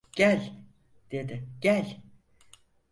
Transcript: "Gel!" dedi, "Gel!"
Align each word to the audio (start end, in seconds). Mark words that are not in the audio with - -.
"Gel!" 0.15 0.41
dedi, 1.11 1.43
"Gel!" 1.59 2.01